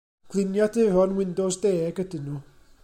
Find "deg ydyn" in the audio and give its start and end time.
1.67-2.27